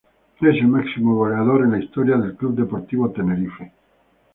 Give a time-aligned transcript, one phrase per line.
[0.37, 3.71] Es el máximo goleador en la historia del Club Deportivo Tenerife.